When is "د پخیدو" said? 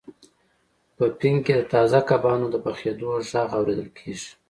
2.51-3.07